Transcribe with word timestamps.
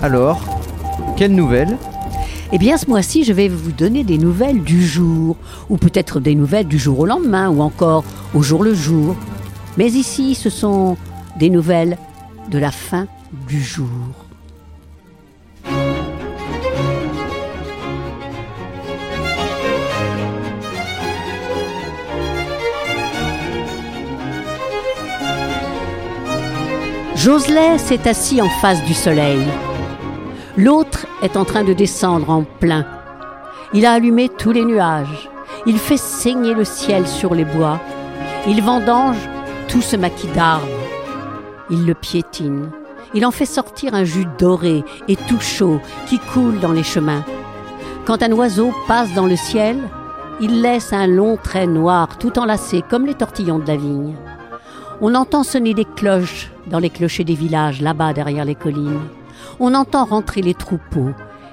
Alors, 0.00 0.40
quelle 1.16 1.34
nouvelle? 1.34 1.76
Eh 2.52 2.58
bien, 2.58 2.76
ce 2.78 2.88
mois-ci, 2.88 3.24
je 3.24 3.32
vais 3.32 3.48
vous 3.48 3.72
donner 3.72 4.04
des 4.04 4.16
nouvelles 4.16 4.62
du 4.62 4.86
jour, 4.86 5.36
ou 5.68 5.76
peut-être 5.76 6.20
des 6.20 6.34
nouvelles 6.34 6.68
du 6.68 6.78
jour 6.78 7.00
au 7.00 7.06
lendemain, 7.06 7.50
ou 7.50 7.60
encore 7.60 8.04
au 8.32 8.42
jour 8.42 8.62
le 8.62 8.74
jour. 8.74 9.16
Mais 9.76 9.88
ici, 9.90 10.34
ce 10.34 10.50
sont 10.50 10.96
des 11.38 11.50
nouvelles 11.50 11.98
de 12.50 12.58
la 12.58 12.70
fin 12.70 13.06
du 13.48 13.62
jour. 13.62 13.88
Joselet 27.16 27.78
s'est 27.78 28.08
assis 28.08 28.40
en 28.40 28.48
face 28.60 28.82
du 28.84 28.94
soleil. 28.94 29.42
L'autre 30.58 31.06
est 31.22 31.36
en 31.36 31.44
train 31.44 31.62
de 31.62 31.72
descendre 31.72 32.30
en 32.30 32.42
plein. 32.42 32.84
Il 33.74 33.86
a 33.86 33.92
allumé 33.92 34.28
tous 34.28 34.50
les 34.50 34.64
nuages. 34.64 35.30
Il 35.66 35.78
fait 35.78 35.96
saigner 35.96 36.52
le 36.52 36.64
ciel 36.64 37.06
sur 37.06 37.32
les 37.32 37.44
bois. 37.44 37.78
Il 38.48 38.60
vendange 38.60 39.28
tout 39.68 39.80
ce 39.80 39.94
maquis 39.94 40.26
d'arbres. 40.34 40.66
Il 41.70 41.86
le 41.86 41.94
piétine. 41.94 42.72
Il 43.14 43.24
en 43.24 43.30
fait 43.30 43.46
sortir 43.46 43.94
un 43.94 44.02
jus 44.02 44.26
doré 44.36 44.82
et 45.06 45.14
tout 45.14 45.38
chaud 45.38 45.80
qui 46.08 46.18
coule 46.18 46.58
dans 46.58 46.72
les 46.72 46.82
chemins. 46.82 47.24
Quand 48.04 48.24
un 48.24 48.32
oiseau 48.32 48.72
passe 48.88 49.14
dans 49.14 49.26
le 49.26 49.36
ciel, 49.36 49.78
il 50.40 50.60
laisse 50.60 50.92
un 50.92 51.06
long 51.06 51.36
trait 51.36 51.68
noir 51.68 52.18
tout 52.18 52.36
enlacé 52.36 52.82
comme 52.90 53.06
les 53.06 53.14
tortillons 53.14 53.60
de 53.60 53.68
la 53.68 53.76
vigne. 53.76 54.16
On 55.00 55.14
entend 55.14 55.44
sonner 55.44 55.74
des 55.74 55.84
cloches 55.84 56.50
dans 56.66 56.80
les 56.80 56.90
clochers 56.90 57.22
des 57.22 57.34
villages 57.34 57.80
là-bas 57.80 58.12
derrière 58.12 58.44
les 58.44 58.56
collines. 58.56 58.98
On 59.60 59.74
entend 59.74 60.04
rentrer 60.04 60.42
les 60.42 60.54
troupeaux 60.54 61.10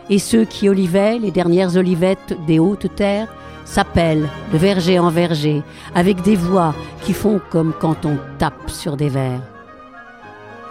et 0.10 0.20
ceux 0.20 0.46
qui 0.46 0.70
olivaient 0.70 1.18
les 1.18 1.32
dernières 1.32 1.78
olivettes 1.78 2.38
des 2.48 2.60
hautes 2.60 2.94
terres 2.96 3.34
s'appellent 3.66 4.30
de 4.54 4.58
verger 4.58 5.00
en 5.00 5.10
verger 5.10 5.64
avec 5.96 6.22
des 6.22 6.36
voix 6.36 6.76
qui 7.02 7.14
font 7.14 7.42
comme 7.50 7.74
quand 7.80 8.06
on 8.06 8.18
tape 8.38 8.70
sur 8.70 8.96
des 8.96 9.10
verres. 9.10 9.42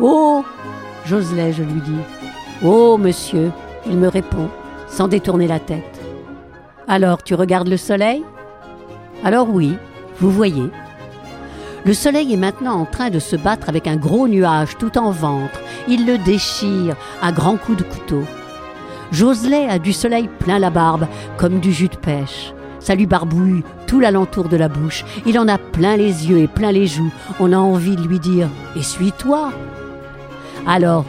Oh 0.01 0.45
Joselet, 1.05 1.53
je 1.53 1.63
lui 1.63 1.81
dis. 1.81 2.01
Oh, 2.65 2.97
monsieur, 2.97 3.51
il 3.87 3.97
me 3.97 4.09
répond, 4.09 4.49
sans 4.89 5.09
détourner 5.09 5.47
la 5.47 5.59
tête. 5.59 6.01
Alors, 6.89 7.23
tu 7.23 7.35
regardes 7.35 7.69
le 7.69 7.77
soleil? 7.77 8.25
Alors 9.23 9.49
oui, 9.51 9.77
vous 10.19 10.31
voyez. 10.31 10.71
Le 11.85 11.93
soleil 11.93 12.33
est 12.33 12.39
maintenant 12.39 12.81
en 12.81 12.87
train 12.87 13.11
de 13.11 13.19
se 13.19 13.37
battre 13.37 13.69
avec 13.69 13.87
un 13.87 13.97
gros 13.97 14.29
nuage 14.29 14.79
tout 14.79 14.97
en 14.97 15.11
ventre. 15.11 15.61
Il 15.87 16.07
le 16.07 16.17
déchire 16.19 16.97
à 17.21 17.31
grands 17.31 17.57
coups 17.57 17.79
de 17.79 17.83
couteau. 17.83 18.25
Joselet 19.13 19.69
a 19.69 19.79
du 19.79 19.93
soleil 19.93 20.29
plein 20.39 20.59
la 20.59 20.71
barbe, 20.71 21.07
comme 21.37 21.61
du 21.61 21.73
jus 21.73 21.89
de 21.89 21.97
pêche. 21.97 22.55
Ça 22.81 22.95
lui 22.95 23.07
barbouille 23.07 23.63
tout 23.87 24.01
l'alentour 24.01 24.49
de 24.49 24.57
la 24.57 24.69
bouche. 24.69 25.05
Il 25.27 25.39
en 25.39 25.47
a 25.47 25.59
plein 25.59 25.97
les 25.97 26.29
yeux 26.29 26.39
et 26.39 26.49
plein 26.49 26.73
les 26.73 26.87
joues. 26.87 27.13
On 27.39 27.53
a 27.53 27.59
envie 27.59 27.97
de 27.97 28.03
lui 28.03 28.19
dire 28.19 28.49
Essuie-toi 28.77 29.53
Alors, 30.67 31.05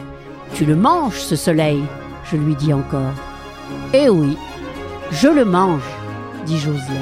tu 0.54 0.66
le 0.66 0.76
manges, 0.76 1.20
ce 1.20 1.36
soleil? 1.36 1.84
Je 2.32 2.38
lui 2.38 2.56
dis 2.56 2.74
encore. 2.74 3.14
Eh 3.94 4.10
oui, 4.10 4.38
je 5.12 5.28
le 5.28 5.46
mange, 5.46 5.84
dit 6.46 6.58
Joselet. 6.58 6.96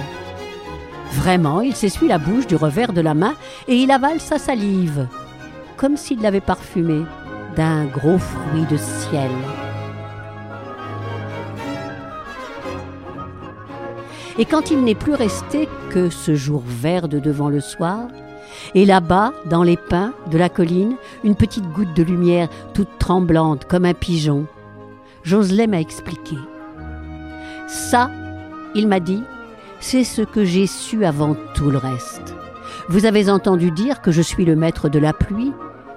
Vraiment, 1.11 1.61
il 1.61 1.75
s'essuie 1.75 2.07
la 2.07 2.17
bouche 2.17 2.47
du 2.47 2.55
revers 2.55 2.93
de 2.93 3.01
la 3.01 3.13
main 3.13 3.33
et 3.67 3.75
il 3.75 3.91
avale 3.91 4.19
sa 4.19 4.37
salive, 4.37 5.07
comme 5.77 5.97
s'il 5.97 6.21
l'avait 6.21 6.39
parfumée 6.39 7.03
d'un 7.55 7.85
gros 7.85 8.17
fruit 8.17 8.65
de 8.69 8.77
ciel. 8.77 9.29
Et 14.39 14.45
quand 14.45 14.71
il 14.71 14.83
n'est 14.83 14.95
plus 14.95 15.13
resté 15.13 15.69
que 15.91 16.09
ce 16.09 16.33
jour 16.33 16.63
vert 16.65 17.07
de 17.07 17.19
devant 17.19 17.49
le 17.49 17.59
soir, 17.59 18.07
et 18.75 18.85
là-bas, 18.85 19.33
dans 19.45 19.63
les 19.63 19.77
pins 19.77 20.13
de 20.31 20.37
la 20.37 20.49
colline, 20.49 20.95
une 21.23 21.35
petite 21.35 21.69
goutte 21.71 21.93
de 21.95 22.03
lumière 22.03 22.49
toute 22.73 22.97
tremblante 22.97 23.65
comme 23.65 23.85
un 23.85 23.93
pigeon, 23.93 24.45
Joselet 25.23 25.67
m'a 25.67 25.79
expliqué. 25.79 26.35
Ça, 27.67 28.09
il 28.75 28.87
m'a 28.87 28.99
dit, 28.99 29.23
c'est 29.79 30.03
ce 30.03 30.21
que 30.21 30.43
j'ai 30.43 30.67
su 30.67 31.05
avant 31.05 31.35
tout 31.53 31.69
le 31.69 31.77
reste. 31.77 32.35
Vous 32.89 33.05
avez 33.05 33.29
entendu 33.29 33.71
dire 33.71 34.01
que 34.01 34.11
je 34.11 34.21
suis 34.21 34.45
le 34.45 34.55
maître 34.55 34.89
de 34.89 34.99
la 34.99 35.13
pluie 35.13 35.53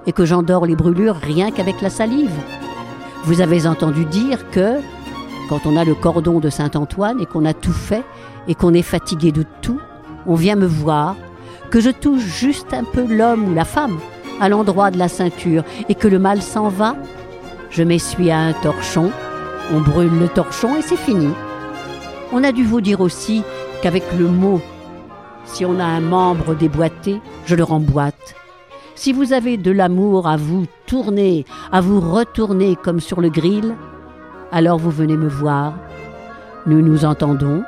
et 0.07 0.13
que 0.13 0.25
j'endors 0.25 0.65
les 0.65 0.75
brûlures 0.75 1.17
rien 1.17 1.51
qu'avec 1.51 1.81
la 1.81 1.89
salive. 1.91 2.31
Vous 3.25 3.41
avez 3.41 3.67
entendu 3.67 4.05
dire 4.05 4.49
que, 4.49 4.77
quand 5.49 5.65
on 5.65 5.75
a 5.77 5.83
le 5.83 5.93
cordon 5.93 6.39
de 6.39 6.49
Saint-Antoine 6.49 7.19
et 7.21 7.25
qu'on 7.25 7.45
a 7.45 7.53
tout 7.53 7.73
fait 7.73 8.03
et 8.47 8.55
qu'on 8.55 8.73
est 8.73 8.81
fatigué 8.81 9.31
de 9.31 9.43
tout, 9.61 9.79
on 10.25 10.35
vient 10.35 10.55
me 10.55 10.65
voir, 10.65 11.15
que 11.69 11.81
je 11.81 11.89
touche 11.89 12.23
juste 12.23 12.73
un 12.73 12.85
peu 12.85 13.05
l'homme 13.05 13.49
ou 13.49 13.53
la 13.53 13.65
femme 13.65 13.99
à 14.39 14.49
l'endroit 14.49 14.91
de 14.91 14.97
la 14.97 15.09
ceinture 15.09 15.63
et 15.89 15.95
que 15.95 16.07
le 16.07 16.19
mal 16.19 16.41
s'en 16.41 16.69
va. 16.69 16.95
Je 17.69 17.83
m'essuie 17.83 18.31
à 18.31 18.39
un 18.39 18.53
torchon, 18.53 19.11
on 19.73 19.81
brûle 19.81 20.17
le 20.17 20.29
torchon 20.29 20.77
et 20.77 20.81
c'est 20.81 20.95
fini. 20.95 21.29
On 22.31 22.43
a 22.43 22.53
dû 22.53 22.63
vous 22.63 22.81
dire 22.81 23.01
aussi 23.01 23.43
qu'avec 23.81 24.03
le 24.17 24.27
mot, 24.27 24.61
si 25.45 25.65
on 25.65 25.79
a 25.79 25.85
un 25.85 26.01
membre 26.01 26.55
déboîté, 26.55 27.21
je 27.45 27.55
le 27.55 27.63
remboîte. 27.63 28.35
Si 28.97 29.13
vous 29.13 29.31
avez 29.31 29.57
de 29.57 29.69
l'amour 29.69 30.27
à 30.27 30.37
vous 30.37 30.65
tourner, 30.87 31.45
à 31.71 31.81
vous 31.81 31.99
retourner 31.99 32.75
comme 32.75 32.99
sur 32.99 33.21
le 33.21 33.29
grill, 33.29 33.75
alors 34.51 34.79
vous 34.79 34.89
venez 34.89 35.15
me 35.15 35.29
voir. 35.29 35.75
Nous 36.65 36.81
nous 36.81 37.05
entendons. 37.05 37.63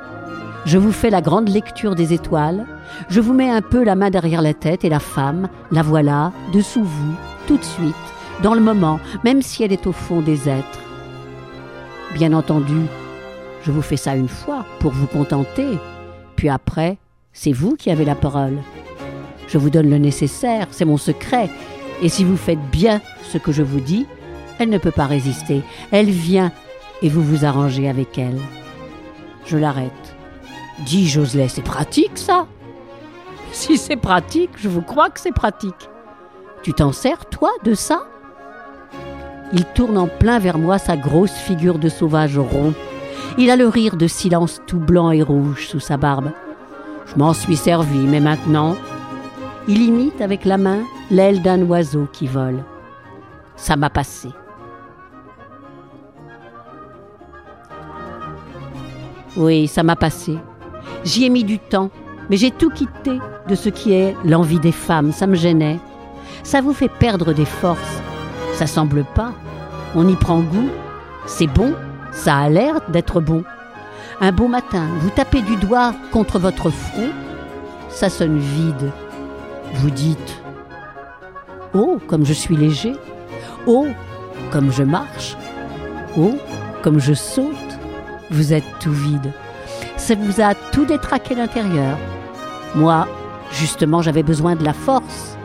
Je 0.65 0.79
vous 0.79 0.91
fais 0.91 1.11
la 1.11 1.21
grande 1.21 1.47
lecture 1.47 1.93
des 1.93 2.13
étoiles. 2.13 2.65
Je 3.09 3.21
vous 3.21 3.33
mets 3.33 3.51
un 3.51 3.61
peu 3.61 3.83
la 3.83 3.95
main 3.95 4.09
derrière 4.09 4.41
la 4.41 4.55
tête 4.55 4.83
et 4.83 4.89
la 4.89 4.99
femme, 4.99 5.49
la 5.71 5.83
voilà, 5.83 6.33
dessous 6.51 6.83
vous, 6.83 7.13
tout 7.47 7.57
de 7.57 7.63
suite, 7.63 7.95
dans 8.41 8.55
le 8.55 8.61
moment, 8.61 8.99
même 9.23 9.43
si 9.43 9.61
elle 9.61 9.71
est 9.71 9.85
au 9.85 9.91
fond 9.91 10.21
des 10.21 10.49
êtres. 10.49 10.79
Bien 12.15 12.33
entendu, 12.33 12.87
je 13.61 13.71
vous 13.71 13.83
fais 13.83 13.97
ça 13.97 14.15
une 14.15 14.27
fois 14.27 14.65
pour 14.79 14.93
vous 14.93 15.05
contenter, 15.05 15.77
puis 16.35 16.49
après, 16.49 16.97
c'est 17.33 17.53
vous 17.53 17.75
qui 17.75 17.91
avez 17.91 18.03
la 18.03 18.15
parole. 18.15 18.57
Je 19.49 19.57
vous 19.57 19.69
donne 19.69 19.89
le 19.89 19.97
nécessaire, 19.97 20.67
c'est 20.71 20.85
mon 20.85 20.97
secret. 20.97 21.49
Et 22.01 22.09
si 22.09 22.23
vous 22.23 22.37
faites 22.37 22.61
bien 22.71 23.01
ce 23.23 23.37
que 23.37 23.51
je 23.51 23.63
vous 23.63 23.79
dis, 23.79 24.05
elle 24.59 24.69
ne 24.69 24.77
peut 24.77 24.91
pas 24.91 25.05
résister. 25.05 25.61
Elle 25.91 26.09
vient 26.09 26.51
et 27.01 27.09
vous 27.09 27.23
vous 27.23 27.45
arrangez 27.45 27.89
avec 27.89 28.17
elle. 28.17 28.39
Je 29.45 29.57
l'arrête. 29.57 30.15
Dis 30.85 31.07
Joselet, 31.07 31.49
c'est 31.49 31.61
pratique 31.61 32.17
ça? 32.17 32.47
Si 33.51 33.77
c'est 33.77 33.97
pratique, 33.97 34.51
je 34.57 34.69
vous 34.69 34.81
crois 34.81 35.09
que 35.09 35.19
c'est 35.19 35.33
pratique. 35.33 35.89
Tu 36.61 36.73
t'en 36.73 36.91
sers, 36.91 37.25
toi, 37.25 37.49
de 37.63 37.73
ça? 37.73 38.03
Il 39.51 39.65
tourne 39.65 39.97
en 39.97 40.07
plein 40.07 40.39
vers 40.39 40.59
moi 40.59 40.77
sa 40.77 40.95
grosse 40.95 41.33
figure 41.33 41.79
de 41.79 41.89
sauvage 41.89 42.37
rond 42.37 42.73
il 43.37 43.49
a 43.51 43.55
le 43.55 43.67
rire 43.67 43.95
de 43.95 44.07
silence 44.07 44.61
tout 44.67 44.79
blanc 44.79 45.11
et 45.11 45.21
rouge 45.21 45.67
sous 45.67 45.79
sa 45.79 45.97
barbe. 45.97 46.31
Je 47.05 47.15
m'en 47.15 47.33
suis 47.33 47.55
servi, 47.55 47.99
mais 47.99 48.19
maintenant, 48.19 48.75
il 49.69 49.83
imite 49.83 50.19
avec 50.19 50.45
la 50.45 50.57
main 50.57 50.79
l'aile 51.11 51.43
d'un 51.43 51.61
oiseau 51.61 52.07
qui 52.11 52.25
vole. 52.25 52.63
Ça 53.55 53.75
m'a 53.75 53.91
passé. 53.91 54.29
Oui, 59.37 59.67
ça 59.67 59.83
m'a 59.83 59.95
passé. 59.95 60.39
J'y 61.03 61.25
ai 61.25 61.29
mis 61.29 61.43
du 61.43 61.59
temps, 61.59 61.91
mais 62.31 62.37
j'ai 62.37 62.49
tout 62.49 62.71
quitté 62.71 63.19
de 63.47 63.53
ce 63.53 63.69
qui 63.69 63.93
est 63.93 64.15
l'envie 64.25 64.59
des 64.59 64.71
femmes. 64.71 65.11
Ça 65.11 65.27
me 65.27 65.35
gênait. 65.35 65.77
Ça 66.41 66.61
vous 66.61 66.73
fait 66.73 66.89
perdre 66.89 67.31
des 67.31 67.45
forces. 67.45 68.01
Ça 68.53 68.65
semble 68.65 69.03
pas. 69.13 69.33
On 69.93 70.07
y 70.07 70.15
prend 70.15 70.39
goût. 70.39 70.69
C'est 71.27 71.45
bon, 71.45 71.75
ça 72.11 72.37
a 72.37 72.49
l'air 72.49 72.81
d'être 72.89 73.21
bon. 73.21 73.43
Un 74.19 74.31
beau 74.31 74.47
matin, 74.47 74.87
vous 74.99 75.11
tapez 75.11 75.43
du 75.43 75.57
doigt 75.57 75.93
contre 76.11 76.39
votre 76.39 76.71
front, 76.71 77.09
ça 77.89 78.09
sonne 78.09 78.39
vide. 78.39 78.91
Vous 79.75 79.89
dites 79.89 80.41
Oh, 81.73 81.99
comme 82.07 82.25
je 82.25 82.33
suis 82.33 82.55
léger. 82.55 82.95
Oh, 83.67 83.87
comme 84.51 84.71
je 84.71 84.83
marche. 84.83 85.37
Oh, 86.17 86.35
comme 86.81 86.99
je 86.99 87.13
saute. 87.13 87.55
Vous 88.31 88.53
êtes 88.53 88.79
tout 88.79 88.91
vide. 88.91 89.33
Ça 89.97 90.15
vous 90.15 90.41
a 90.41 90.53
tout 90.71 90.85
détraqué 90.85 91.35
l'intérieur. 91.35 91.97
Moi, 92.75 93.07
justement, 93.51 94.01
j'avais 94.01 94.23
besoin 94.23 94.55
de 94.55 94.63
la 94.63 94.73
force. 94.73 95.37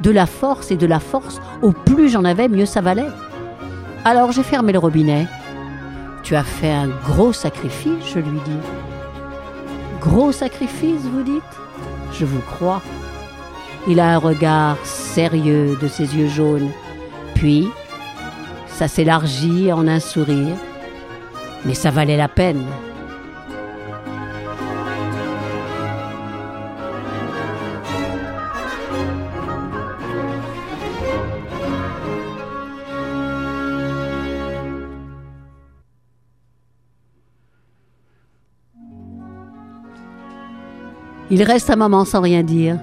De 0.00 0.10
la 0.10 0.26
force 0.26 0.70
et 0.70 0.76
de 0.76 0.86
la 0.86 1.00
force, 1.00 1.40
au 1.62 1.72
plus 1.72 2.10
j'en 2.10 2.24
avais, 2.24 2.48
mieux 2.48 2.66
ça 2.66 2.80
valait. 2.80 3.08
Alors 4.04 4.32
j'ai 4.32 4.42
fermé 4.42 4.72
le 4.72 4.78
robinet 4.78 5.26
tu 6.26 6.34
as 6.34 6.42
fait 6.42 6.72
un 6.72 6.88
gros 6.88 7.32
sacrifice, 7.32 8.04
je 8.12 8.18
lui 8.18 8.40
dis. 8.44 8.58
Gros 10.00 10.32
sacrifice, 10.32 11.02
vous 11.02 11.22
dites? 11.22 11.42
Je 12.12 12.24
vous 12.24 12.40
crois. 12.40 12.82
Il 13.88 14.00
a 14.00 14.14
un 14.14 14.18
regard 14.18 14.76
sérieux 14.84 15.78
de 15.80 15.86
ses 15.86 16.16
yeux 16.16 16.28
jaunes. 16.28 16.70
Puis, 17.34 17.68
ça 18.66 18.88
s'élargit 18.88 19.72
en 19.72 19.86
un 19.86 20.00
sourire, 20.00 20.56
mais 21.64 21.74
ça 21.74 21.90
valait 21.90 22.16
la 22.16 22.28
peine. 22.28 22.64
Il 41.28 41.42
reste 41.42 41.70
un 41.70 41.76
moment 41.76 42.04
sans 42.04 42.20
rien 42.20 42.42
dire. 42.42 42.78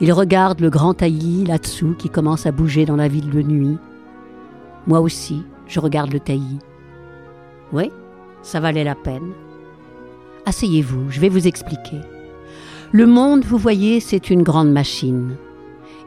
Il 0.00 0.12
regarde 0.12 0.60
le 0.60 0.70
grand 0.70 0.94
taillis 0.94 1.44
là-dessous 1.44 1.96
qui 1.98 2.08
commence 2.08 2.46
à 2.46 2.52
bouger 2.52 2.84
dans 2.84 2.94
la 2.94 3.08
ville 3.08 3.30
de 3.30 3.42
nuit. 3.42 3.78
Moi 4.86 5.00
aussi, 5.00 5.42
je 5.66 5.80
regarde 5.80 6.12
le 6.12 6.20
taillis. 6.20 6.60
Oui, 7.72 7.90
ça 8.42 8.60
valait 8.60 8.84
la 8.84 8.94
peine. 8.94 9.32
Asseyez-vous, 10.46 11.10
je 11.10 11.20
vais 11.20 11.28
vous 11.28 11.48
expliquer. 11.48 11.98
Le 12.92 13.06
monde, 13.06 13.44
vous 13.44 13.58
voyez, 13.58 13.98
c'est 13.98 14.30
une 14.30 14.44
grande 14.44 14.70
machine. 14.70 15.36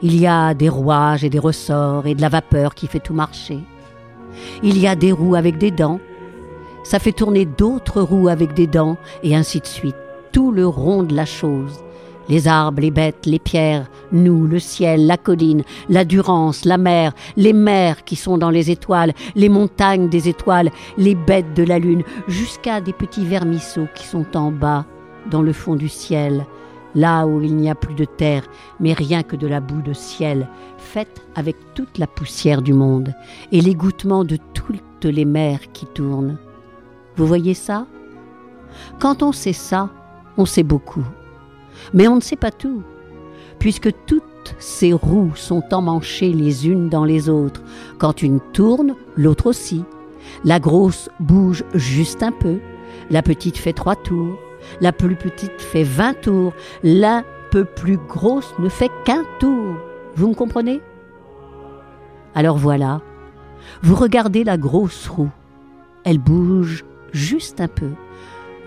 Il 0.00 0.18
y 0.18 0.26
a 0.26 0.54
des 0.54 0.70
rouages 0.70 1.22
et 1.22 1.30
des 1.30 1.38
ressorts 1.38 2.06
et 2.06 2.14
de 2.14 2.22
la 2.22 2.30
vapeur 2.30 2.74
qui 2.74 2.86
fait 2.86 2.98
tout 2.98 3.14
marcher. 3.14 3.60
Il 4.62 4.78
y 4.78 4.86
a 4.86 4.96
des 4.96 5.12
roues 5.12 5.34
avec 5.34 5.58
des 5.58 5.70
dents. 5.70 6.00
Ça 6.82 6.98
fait 6.98 7.12
tourner 7.12 7.44
d'autres 7.44 8.00
roues 8.00 8.28
avec 8.28 8.54
des 8.54 8.66
dents 8.66 8.96
et 9.22 9.36
ainsi 9.36 9.60
de 9.60 9.66
suite. 9.66 9.96
Tout 10.32 10.50
le 10.50 10.66
rond 10.66 11.02
de 11.02 11.14
la 11.14 11.26
chose 11.26 11.84
les 12.28 12.48
arbres, 12.48 12.80
les 12.80 12.90
bêtes, 12.90 13.26
les 13.26 13.38
pierres, 13.38 13.90
nous, 14.12 14.46
le 14.46 14.58
ciel, 14.58 15.06
la 15.06 15.16
colline, 15.16 15.62
la 15.88 16.04
durance, 16.04 16.64
la 16.64 16.78
mer, 16.78 17.12
les 17.36 17.52
mers 17.52 18.04
qui 18.04 18.16
sont 18.16 18.38
dans 18.38 18.50
les 18.50 18.70
étoiles, 18.70 19.12
les 19.34 19.48
montagnes 19.48 20.08
des 20.08 20.28
étoiles, 20.28 20.70
les 20.96 21.14
bêtes 21.14 21.54
de 21.54 21.64
la 21.64 21.78
lune, 21.78 22.02
jusqu'à 22.28 22.80
des 22.80 22.92
petits 22.92 23.24
vermisseaux 23.24 23.88
qui 23.94 24.06
sont 24.06 24.36
en 24.36 24.50
bas, 24.50 24.86
dans 25.30 25.42
le 25.42 25.52
fond 25.52 25.76
du 25.76 25.88
ciel, 25.88 26.46
là 26.94 27.26
où 27.26 27.40
il 27.40 27.56
n'y 27.56 27.70
a 27.70 27.74
plus 27.74 27.94
de 27.94 28.04
terre, 28.04 28.44
mais 28.80 28.92
rien 28.92 29.22
que 29.22 29.36
de 29.36 29.46
la 29.46 29.60
boue 29.60 29.82
de 29.82 29.92
ciel, 29.92 30.48
faite 30.78 31.22
avec 31.34 31.56
toute 31.74 31.98
la 31.98 32.06
poussière 32.06 32.62
du 32.62 32.74
monde, 32.74 33.14
et 33.50 33.60
l'égouttement 33.60 34.24
de 34.24 34.36
toutes 34.54 35.04
les 35.04 35.24
mers 35.24 35.72
qui 35.72 35.86
tournent. 35.86 36.38
Vous 37.16 37.26
voyez 37.26 37.54
ça? 37.54 37.86
Quand 38.98 39.22
on 39.22 39.32
sait 39.32 39.52
ça, 39.52 39.90
on 40.36 40.46
sait 40.46 40.62
beaucoup. 40.62 41.04
Mais 41.94 42.08
on 42.08 42.16
ne 42.16 42.20
sait 42.20 42.36
pas 42.36 42.50
tout, 42.50 42.82
puisque 43.58 43.90
toutes 44.06 44.22
ces 44.58 44.92
roues 44.92 45.32
sont 45.34 45.62
emmanchées 45.72 46.32
les 46.32 46.68
unes 46.68 46.88
dans 46.88 47.04
les 47.04 47.28
autres. 47.28 47.62
Quand 47.98 48.22
une 48.22 48.40
tourne, 48.52 48.94
l'autre 49.16 49.46
aussi. 49.46 49.84
La 50.44 50.60
grosse 50.60 51.08
bouge 51.20 51.64
juste 51.74 52.22
un 52.22 52.32
peu, 52.32 52.58
la 53.10 53.22
petite 53.22 53.58
fait 53.58 53.72
trois 53.72 53.96
tours, 53.96 54.36
la 54.80 54.92
plus 54.92 55.16
petite 55.16 55.60
fait 55.60 55.82
vingt 55.82 56.14
tours, 56.20 56.52
la 56.82 57.24
peu 57.50 57.64
plus 57.64 57.98
grosse 57.98 58.54
ne 58.58 58.68
fait 58.68 58.90
qu'un 59.04 59.24
tour. 59.38 59.76
Vous 60.14 60.28
me 60.28 60.34
comprenez? 60.34 60.80
Alors 62.34 62.56
voilà, 62.56 63.00
vous 63.82 63.94
regardez 63.94 64.44
la 64.44 64.56
grosse 64.56 65.08
roue. 65.08 65.30
Elle 66.04 66.18
bouge 66.18 66.84
juste 67.12 67.60
un 67.60 67.68
peu. 67.68 67.90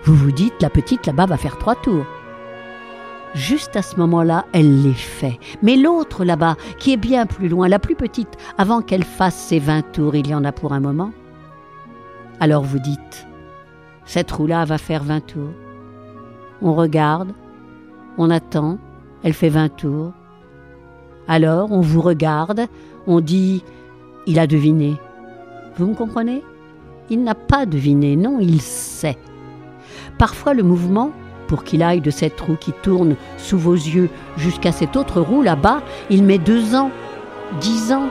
Vous 0.04 0.14
vous 0.14 0.30
dites, 0.30 0.60
la 0.60 0.70
petite 0.70 1.06
là-bas 1.06 1.26
va 1.26 1.36
faire 1.36 1.58
trois 1.58 1.74
tours. 1.74 2.06
Juste 3.36 3.76
à 3.76 3.82
ce 3.82 3.96
moment-là, 3.96 4.46
elle 4.54 4.82
les 4.82 4.94
fait. 4.94 5.38
Mais 5.62 5.76
l'autre 5.76 6.24
là-bas, 6.24 6.56
qui 6.78 6.94
est 6.94 6.96
bien 6.96 7.26
plus 7.26 7.48
loin, 7.48 7.68
la 7.68 7.78
plus 7.78 7.94
petite, 7.94 8.34
avant 8.56 8.80
qu'elle 8.80 9.04
fasse 9.04 9.36
ses 9.36 9.58
vingt 9.58 9.82
tours, 9.92 10.14
il 10.14 10.26
y 10.26 10.34
en 10.34 10.42
a 10.42 10.52
pour 10.52 10.72
un 10.72 10.80
moment. 10.80 11.12
Alors 12.40 12.62
vous 12.62 12.78
dites, 12.78 13.26
cette 14.06 14.30
roue-là 14.30 14.64
va 14.64 14.78
faire 14.78 15.02
vingt 15.02 15.20
tours. 15.20 15.52
On 16.62 16.72
regarde, 16.74 17.34
on 18.16 18.30
attend, 18.30 18.78
elle 19.22 19.34
fait 19.34 19.50
vingt 19.50 19.68
tours. 19.68 20.12
Alors 21.28 21.72
on 21.72 21.82
vous 21.82 22.00
regarde, 22.00 22.68
on 23.06 23.20
dit, 23.20 23.62
il 24.26 24.38
a 24.38 24.46
deviné. 24.46 24.96
Vous 25.76 25.86
me 25.86 25.94
comprenez? 25.94 26.42
Il 27.10 27.22
n'a 27.22 27.34
pas 27.34 27.66
deviné, 27.66 28.16
non, 28.16 28.38
il 28.40 28.62
sait. 28.62 29.18
Parfois 30.16 30.54
le 30.54 30.62
mouvement 30.62 31.12
pour 31.46 31.64
qu'il 31.64 31.82
aille 31.82 32.00
de 32.00 32.10
cette 32.10 32.40
roue 32.40 32.56
qui 32.56 32.72
tourne 32.72 33.16
sous 33.38 33.58
vos 33.58 33.74
yeux 33.74 34.10
jusqu'à 34.36 34.72
cette 34.72 34.96
autre 34.96 35.20
roue 35.20 35.42
là-bas, 35.42 35.82
il 36.10 36.22
met 36.22 36.38
deux 36.38 36.74
ans, 36.74 36.90
dix 37.60 37.92
ans, 37.92 38.08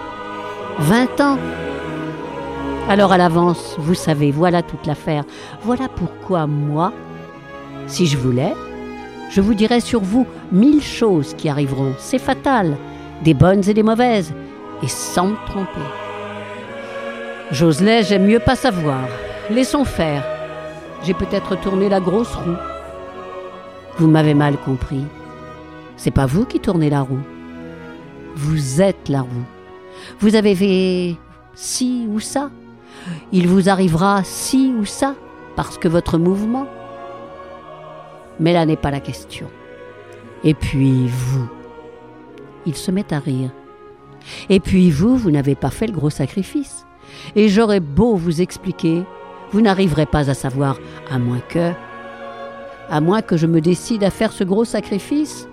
vingt 0.79 1.19
ans. 1.21 1.37
Alors 2.87 3.11
à 3.11 3.17
l'avance, 3.17 3.75
vous 3.79 3.95
savez, 3.95 4.31
voilà 4.31 4.61
toute 4.61 4.85
l'affaire. 4.85 5.23
Voilà 5.63 5.87
pourquoi 5.87 6.47
moi, 6.47 6.93
si 7.87 8.05
je 8.05 8.17
voulais, 8.17 8.53
je 9.31 9.41
vous 9.41 9.53
dirais 9.53 9.79
sur 9.79 10.01
vous 10.01 10.27
mille 10.51 10.83
choses 10.83 11.33
qui 11.33 11.49
arriveront. 11.49 11.93
C'est 11.97 12.19
fatal, 12.19 12.77
des 13.23 13.33
bonnes 13.33 13.67
et 13.67 13.73
des 13.73 13.83
mauvaises, 13.83 14.33
et 14.83 14.87
sans 14.87 15.27
me 15.27 15.35
tromper. 15.47 15.81
Joselet, 17.51 18.03
j'aime 18.03 18.25
mieux 18.25 18.39
pas 18.39 18.55
savoir. 18.55 19.07
Laissons 19.49 19.85
faire. 19.85 20.23
J'ai 21.03 21.13
peut-être 21.13 21.59
tourné 21.59 21.89
la 21.89 21.99
grosse 21.99 22.33
roue. 22.35 22.57
Vous 23.97 24.07
m'avez 24.07 24.33
mal 24.33 24.57
compris. 24.57 25.05
C'est 25.95 26.11
pas 26.11 26.25
vous 26.25 26.45
qui 26.45 26.59
tournez 26.59 26.89
la 26.89 27.01
roue. 27.01 27.23
Vous 28.35 28.81
êtes 28.81 29.07
la 29.07 29.21
roue. 29.21 29.45
Vous 30.19 30.35
avez 30.35 30.53
fait 30.55 31.15
ci 31.53 32.05
ou 32.09 32.19
ça. 32.19 32.51
Il 33.31 33.47
vous 33.47 33.69
arrivera 33.69 34.23
ci 34.23 34.73
ou 34.77 34.83
ça 34.83 35.15
parce 35.55 35.77
que 35.77 35.87
votre 35.87 36.17
mouvement. 36.17 36.67
Mais 38.39 38.51
là 38.51 38.65
n'est 38.65 38.75
pas 38.75 38.91
la 38.91 38.99
question. 38.99 39.47
Et 40.43 40.53
puis 40.53 41.07
vous. 41.07 41.47
Il 42.65 42.75
se 42.75 42.91
met 42.91 43.13
à 43.13 43.19
rire. 43.19 43.51
Et 44.49 44.59
puis 44.59 44.91
vous, 44.91 45.15
vous 45.15 45.31
n'avez 45.31 45.55
pas 45.55 45.69
fait 45.69 45.87
le 45.87 45.93
gros 45.93 46.09
sacrifice. 46.09 46.85
Et 47.35 47.47
j'aurais 47.47 47.79
beau 47.79 48.15
vous 48.15 48.41
expliquer, 48.41 49.03
vous 49.51 49.61
n'arriverez 49.61 50.05
pas 50.05 50.29
à 50.29 50.33
savoir, 50.33 50.77
à 51.09 51.17
moins 51.17 51.39
que 51.47 51.71
à 52.89 53.01
moins 53.01 53.21
que 53.21 53.37
je 53.37 53.47
me 53.47 53.61
décide 53.61 54.03
à 54.03 54.09
faire 54.09 54.31
ce 54.31 54.43
gros 54.43 54.65
sacrifice. 54.65 55.47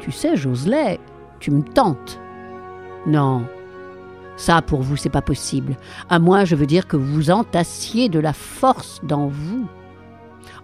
Tu 0.00 0.12
sais, 0.12 0.36
Joselet, 0.36 1.00
tu 1.40 1.50
me 1.50 1.62
tentes. 1.62 2.20
Non, 3.06 3.44
ça 4.38 4.62
pour 4.62 4.82
vous, 4.82 4.96
c'est 4.96 5.10
pas 5.10 5.20
possible. 5.20 5.76
À 6.08 6.20
moins, 6.20 6.44
je 6.44 6.54
veux 6.54 6.66
dire, 6.66 6.86
que 6.86 6.96
vous 6.96 7.30
entassiez 7.30 8.08
de 8.08 8.20
la 8.20 8.32
force 8.32 9.00
dans 9.02 9.26
vous. 9.26 9.66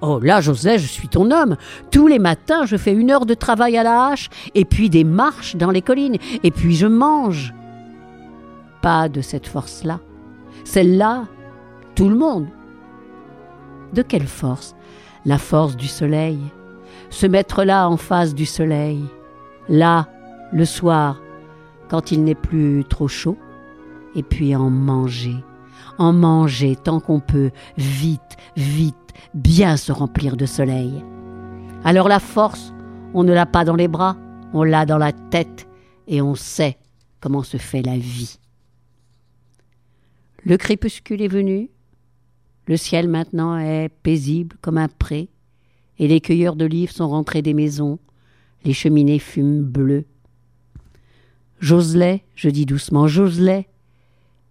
Oh 0.00 0.21
là, 0.21 0.40
Joselet, 0.40 0.78
je 0.78 0.87
suis 0.87 1.09
ton 1.09 1.30
homme. 1.33 1.57
Tous 1.90 2.07
les 2.07 2.21
matins, 2.21 2.66
je 2.66 2.76
fais 2.76 2.92
une 2.92 3.11
heure 3.11 3.26
de 3.26 3.35
travail 3.35 3.76
à 3.76 3.83
la 3.83 4.07
hache, 4.07 4.30
et 4.54 4.64
puis 4.64 4.90
des 4.90 5.02
marches 5.02 5.57
dans 5.57 5.73
les 5.73 5.83
collines, 5.83 6.18
et 6.42 6.50
puis 6.52 6.76
je 6.76 6.87
mange. 6.87 7.52
Pas 8.80 9.09
de 9.09 9.21
cette 9.21 9.49
force-là. 9.49 9.99
Celle-là, 10.62 11.25
tout 11.97 12.09
le 12.09 12.16
monde. 12.16 12.47
De 13.92 14.02
quelle 14.02 14.26
force? 14.26 14.76
La 15.25 15.38
force 15.38 15.76
du 15.76 15.87
soleil, 15.87 16.38
se 17.11 17.26
mettre 17.26 17.64
là 17.64 17.88
en 17.88 17.97
face 17.97 18.35
du 18.35 18.47
soleil, 18.47 19.04
là, 19.69 20.09
le 20.52 20.64
soir, 20.64 21.21
quand 21.88 22.12
il 22.12 22.25
n'est 22.25 22.35
plus 22.35 22.85
trop 22.88 23.09
chaud, 23.09 23.38
et 24.14 24.23
puis 24.23 24.54
en 24.54 24.71
manger, 24.71 25.37
en 25.99 26.12
manger 26.12 26.76
tant 26.76 27.00
qu'on 27.00 27.21
peut, 27.21 27.50
vite, 27.76 28.21
vite, 28.57 28.97
bien 29.33 29.76
se 29.76 29.93
remplir 29.93 30.37
de 30.37 30.47
soleil. 30.47 31.04
Alors 31.85 32.09
la 32.09 32.21
force, 32.21 32.73
on 33.14 33.25
ne 33.25 33.33
l'a 33.33 33.47
pas 33.47 33.64
dans 33.64 33.76
les 33.76 33.88
bras, 33.88 34.16
on 34.52 34.62
l'a 34.62 34.87
dans 34.87 34.99
la 34.99 35.12
tête, 35.12 35.69
et 36.07 36.21
on 36.21 36.35
sait 36.35 36.78
comment 37.21 37.43
se 37.43 37.57
fait 37.57 37.83
la 37.83 37.97
vie. 37.97 38.38
Le 40.45 40.57
crépuscule 40.57 41.23
est 41.23 41.28
venu, 41.28 41.71
le 42.66 42.76
ciel 42.76 43.09
maintenant 43.09 43.59
est 43.59 43.90
paisible 44.02 44.56
comme 44.61 44.78
un 44.78 44.88
pré, 44.88 45.28
et 45.99 46.09
les 46.09 46.21
cueilleurs 46.21 46.56
d'olives 46.56 46.90
sont 46.90 47.09
rentrés 47.09 47.42
des 47.42 47.54
maisons, 47.54 47.99
les 48.64 48.73
cheminées 48.73 49.18
fument 49.18 49.62
bleues. 49.62 50.06
Joselet, 51.61 52.25
je 52.35 52.49
dis 52.49 52.66
doucement, 52.66 53.06
Joselet, 53.06 53.68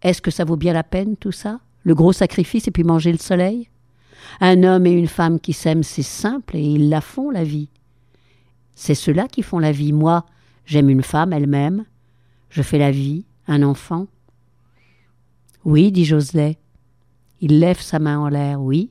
est-ce 0.01 0.22
que 0.22 0.32
ça 0.32 0.46
vaut 0.46 0.58
bien 0.58 0.74
la 0.74 0.84
peine 0.84 1.17
tout 1.17 1.32
ça? 1.32 1.60
Le 1.84 1.96
gros 1.96 2.13
sacrifice 2.13 2.67
et 2.67 2.72
puis 2.72 2.84
manger 2.84 3.12
le 3.12 3.17
soleil? 3.17 3.70
Un 4.39 4.63
homme 4.63 4.86
et 4.86 4.91
une 4.91 5.08
femme 5.08 5.39
qui 5.39 5.53
s'aiment, 5.53 5.84
c'est 5.84 6.01
simple 6.01 6.55
et 6.55 6.62
ils 6.62 6.89
la 6.89 7.01
font 7.01 7.29
la 7.29 7.43
vie. 7.43 7.70
C'est 8.75 8.96
ceux-là 8.96 9.27
qui 9.27 9.43
font 9.43 9.60
la 9.60 9.72
vie. 9.72 9.93
Moi, 9.93 10.25
j'aime 10.65 10.89
une 10.89 11.03
femme, 11.03 11.34
elle 11.34 11.48
m'aime. 11.48 11.86
Je 12.50 12.62
fais 12.62 12.77
la 12.77 12.91
vie, 12.91 13.25
un 13.48 13.63
enfant. 13.63 14.08
Oui, 15.65 15.91
dit 15.91 16.05
Joselet, 16.05 16.58
il 17.43 17.59
lève 17.59 17.81
sa 17.81 18.00
main 18.00 18.19
en 18.19 18.29
l'air, 18.29 18.62
oui, 18.62 18.89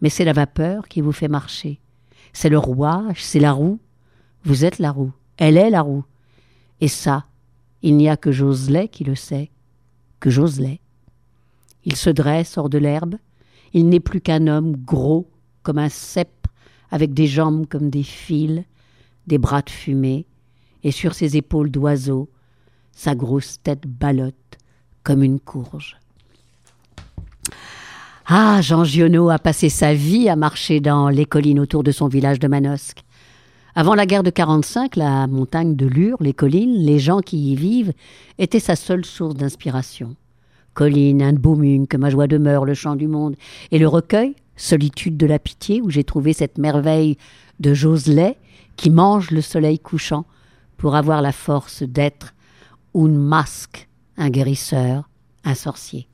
mais 0.00 0.08
c'est 0.08 0.24
la 0.24 0.32
vapeur 0.32 0.88
qui 0.88 1.00
vous 1.00 1.12
fait 1.12 1.28
marcher. 1.28 1.78
C'est 2.32 2.48
le 2.48 2.58
rouage, 2.58 3.22
c'est 3.22 3.38
la 3.38 3.52
roue. 3.52 3.78
Vous 4.42 4.64
êtes 4.64 4.80
la 4.80 4.90
roue, 4.90 5.12
elle 5.36 5.56
est 5.56 5.70
la 5.70 5.82
roue. 5.82 6.04
Et 6.80 6.88
ça, 6.88 7.26
il 7.82 7.96
n'y 7.96 8.08
a 8.08 8.16
que 8.16 8.32
Joselet 8.32 8.88
qui 8.88 9.04
le 9.04 9.14
sait. 9.14 9.52
que 10.18 10.30
Joselet. 10.30 10.80
Il 11.84 11.94
se 11.94 12.10
dresse 12.10 12.58
hors 12.58 12.70
de 12.70 12.78
l'herbe, 12.78 13.14
il 13.72 13.88
n'est 13.88 14.00
plus 14.00 14.20
qu'un 14.20 14.48
homme 14.48 14.74
gros 14.74 15.30
comme 15.62 15.78
un 15.78 15.88
cep, 15.88 16.48
avec 16.90 17.14
des 17.14 17.28
jambes 17.28 17.68
comme 17.68 17.88
des 17.88 18.02
fils, 18.02 18.64
des 19.28 19.38
bras 19.38 19.62
de 19.62 19.70
fumée, 19.70 20.26
et 20.82 20.90
sur 20.90 21.14
ses 21.14 21.36
épaules 21.36 21.70
d'oiseau, 21.70 22.28
sa 22.90 23.14
grosse 23.14 23.62
tête 23.62 23.86
ballotte 23.86 24.58
comme 25.04 25.22
une 25.22 25.38
courge. 25.38 25.99
Ah, 28.32 28.60
Jean 28.62 28.84
Giono 28.84 29.28
a 29.28 29.40
passé 29.40 29.68
sa 29.68 29.92
vie 29.92 30.28
à 30.28 30.36
marcher 30.36 30.78
dans 30.78 31.08
les 31.08 31.24
collines 31.24 31.58
autour 31.58 31.82
de 31.82 31.90
son 31.90 32.06
village 32.06 32.38
de 32.38 32.46
Manosque. 32.46 33.02
Avant 33.74 33.96
la 33.96 34.06
guerre 34.06 34.22
de 34.22 34.30
45, 34.30 34.94
la 34.94 35.26
montagne 35.26 35.74
de 35.74 35.86
Lure, 35.86 36.16
les 36.20 36.32
collines, 36.32 36.76
les 36.76 37.00
gens 37.00 37.22
qui 37.22 37.50
y 37.50 37.56
vivent, 37.56 37.92
étaient 38.38 38.60
sa 38.60 38.76
seule 38.76 39.04
source 39.04 39.34
d'inspiration. 39.34 40.14
Colline, 40.74 41.22
un 41.22 41.32
Beaumune, 41.32 41.88
que 41.88 41.96
ma 41.96 42.08
joie 42.08 42.28
demeure, 42.28 42.64
le 42.64 42.74
chant 42.74 42.94
du 42.94 43.08
monde, 43.08 43.34
et 43.72 43.80
le 43.80 43.88
recueil, 43.88 44.36
Solitude 44.54 45.16
de 45.16 45.26
la 45.26 45.40
pitié, 45.40 45.80
où 45.82 45.90
j'ai 45.90 46.04
trouvé 46.04 46.32
cette 46.32 46.56
merveille 46.56 47.16
de 47.58 47.74
Joselet 47.74 48.36
qui 48.76 48.90
mange 48.90 49.32
le 49.32 49.40
soleil 49.40 49.80
couchant 49.80 50.24
pour 50.76 50.94
avoir 50.94 51.20
la 51.20 51.32
force 51.32 51.82
d'être 51.82 52.32
un 52.94 53.08
masque, 53.08 53.88
un 54.16 54.30
guérisseur, 54.30 55.08
un 55.42 55.56
sorcier. 55.56 56.09